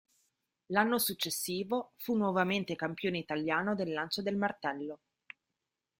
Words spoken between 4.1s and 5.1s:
del martello.